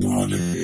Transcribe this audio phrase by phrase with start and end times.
[0.00, 0.57] Money.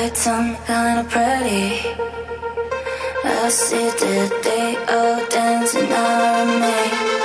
[0.00, 1.64] lights on kinda pretty
[3.24, 7.19] I see the day of dancing on remain.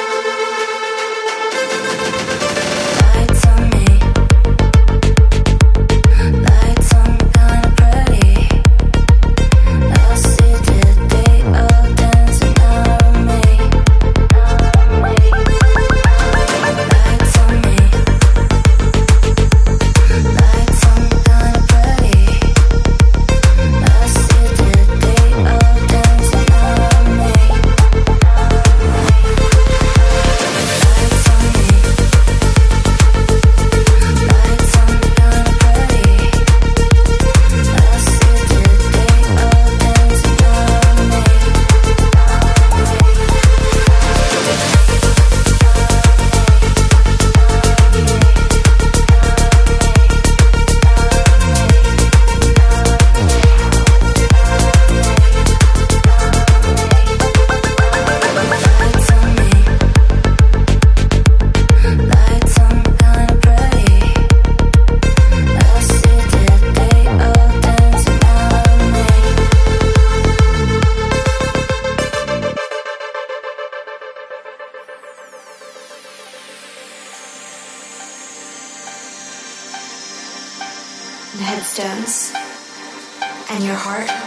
[83.50, 84.25] and your heart.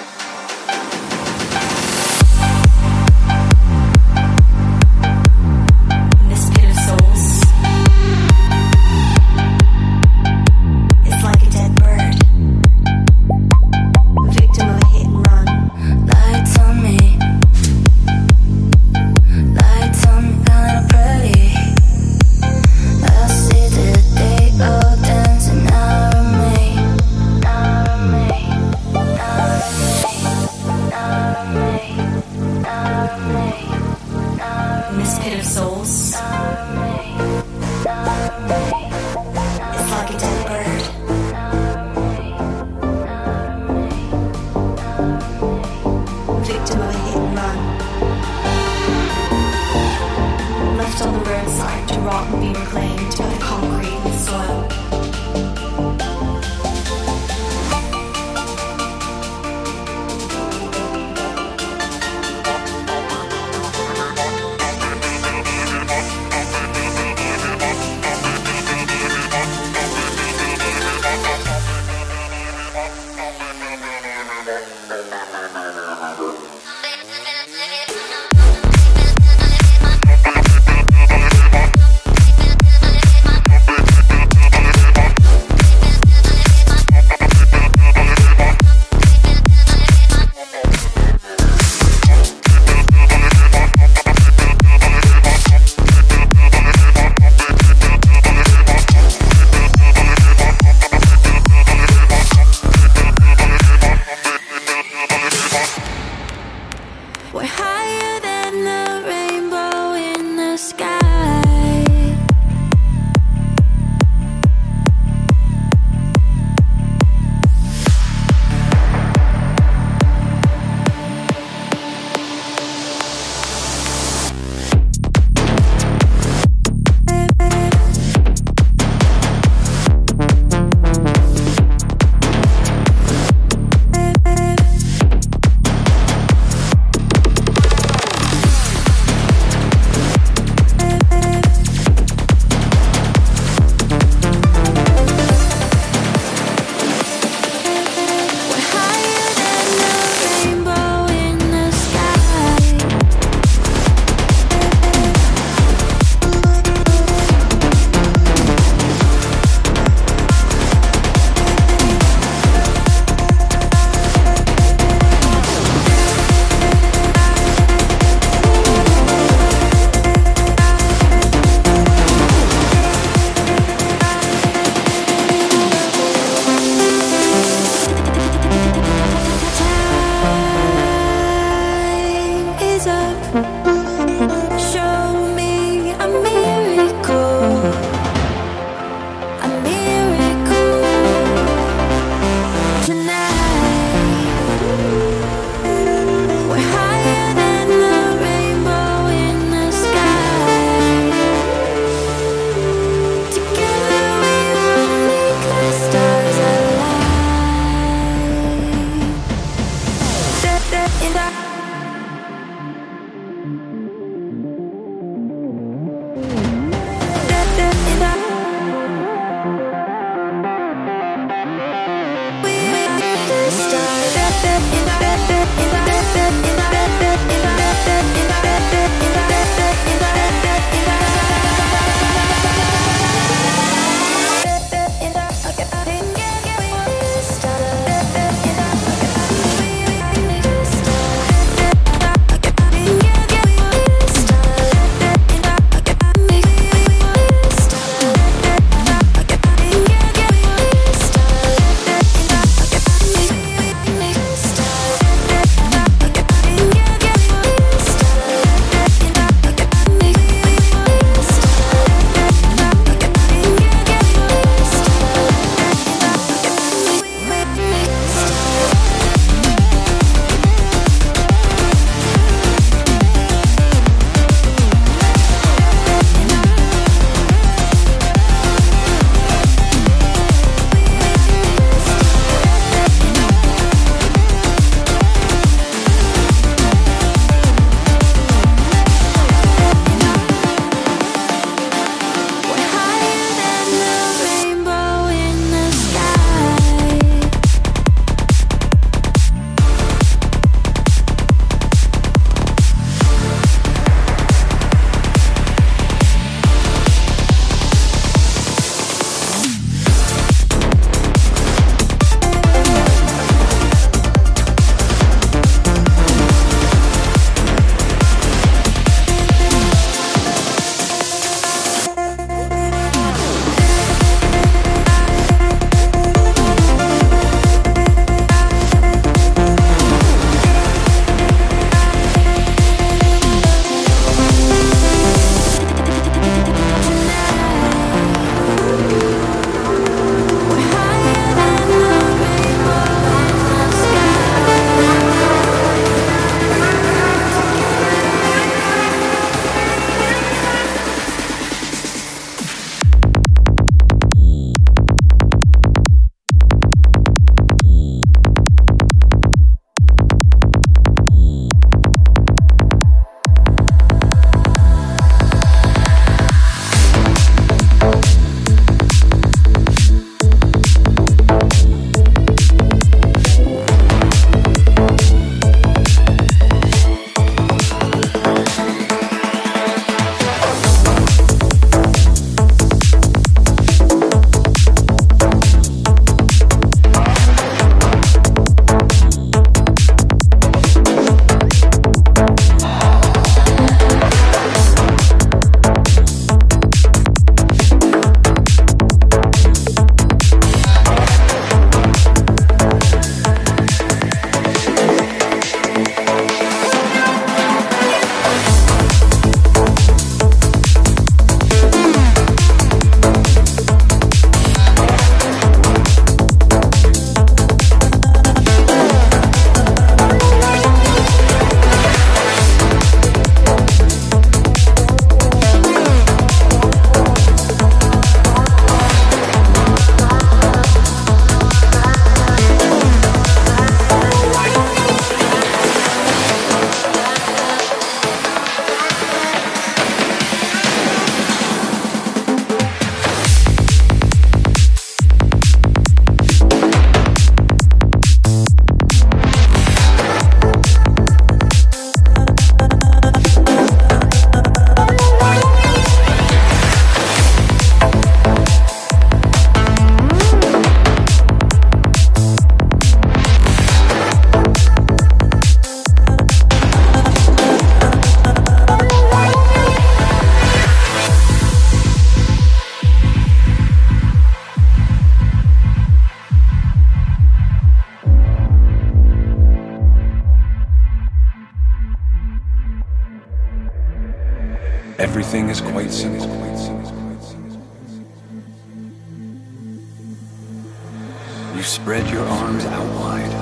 [491.59, 493.33] You spread your arms out wide.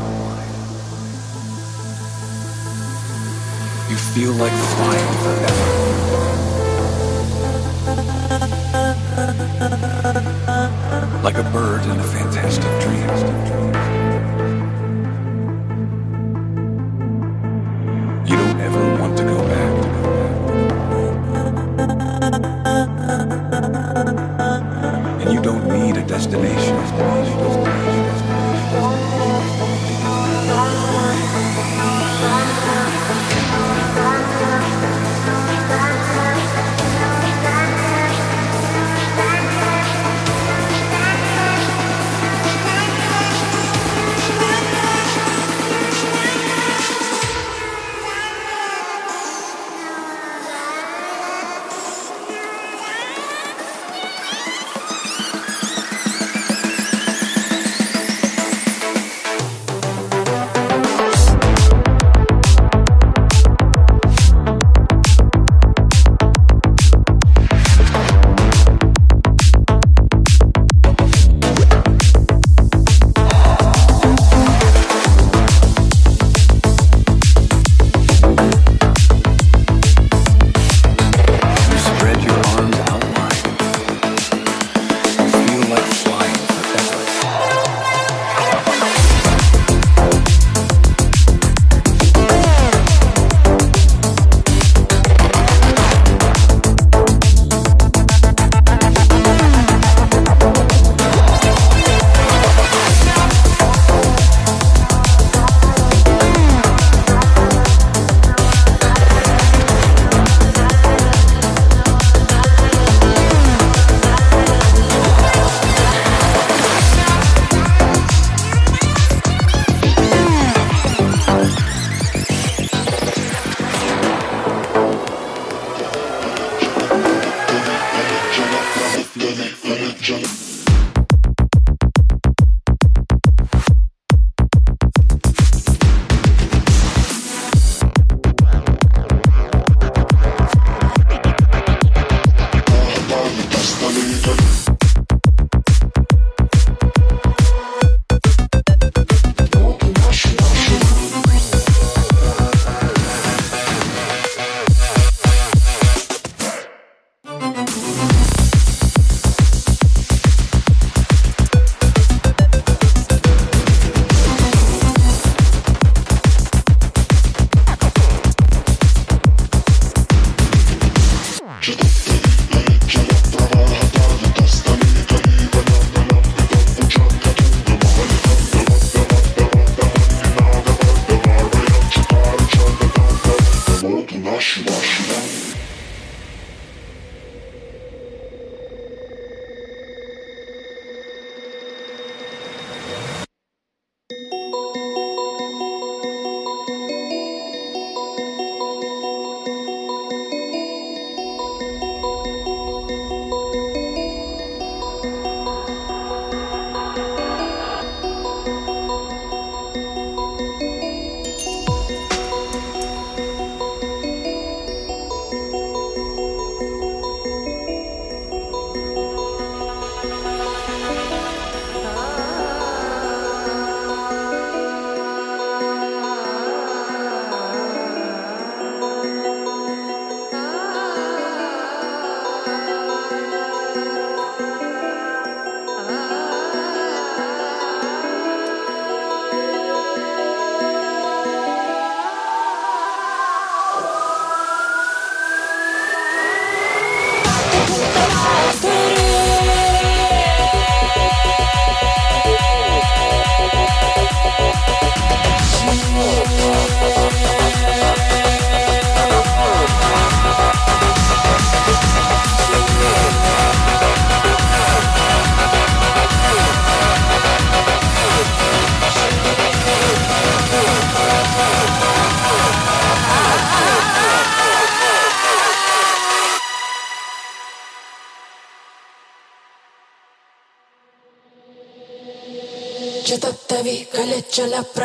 [3.91, 5.67] You feel like flying forever.
[11.23, 13.86] Like a bird in a fantastic dream.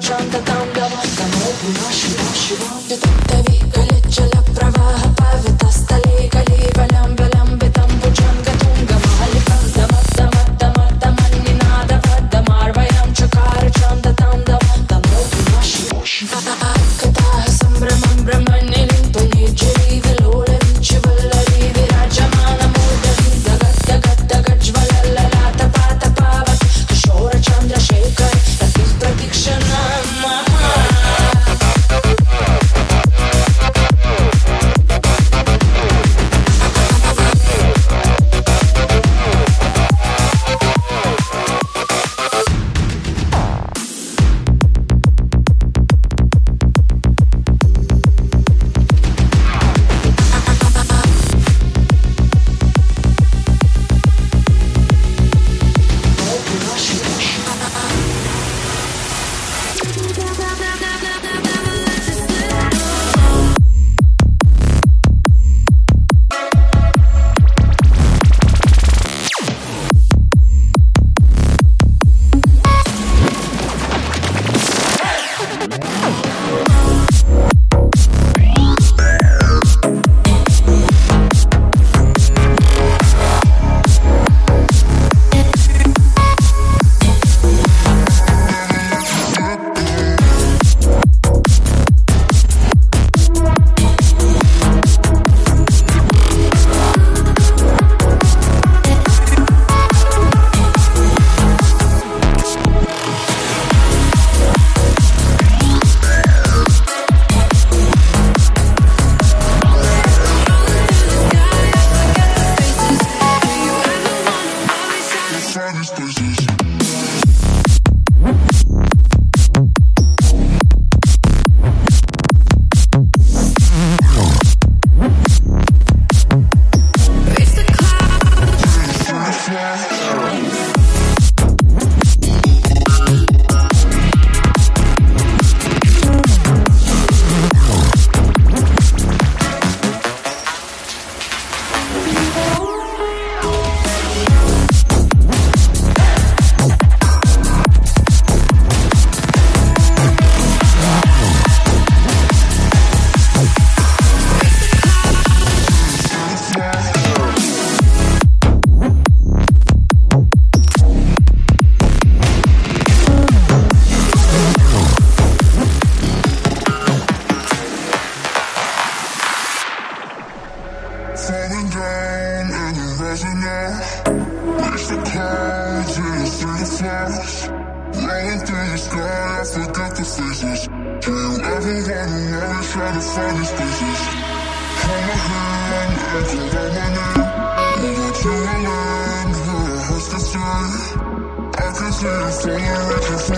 [191.94, 193.34] Just let it see, let you see,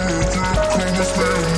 [0.78, 1.55] take a stand.